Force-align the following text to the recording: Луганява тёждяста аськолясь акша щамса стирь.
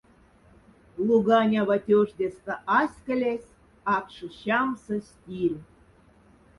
Луганява 1.07 1.77
тёждяста 1.85 2.53
аськолясь 2.79 3.55
акша 3.95 4.27
щамса 4.37 4.95
стирь. 5.07 5.59